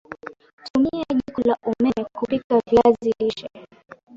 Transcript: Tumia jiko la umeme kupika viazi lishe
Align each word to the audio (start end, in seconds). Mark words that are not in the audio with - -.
Tumia 0.63 1.05
jiko 1.15 1.41
la 1.41 1.57
umeme 1.65 2.05
kupika 2.15 2.61
viazi 2.69 3.13
lishe 3.19 3.49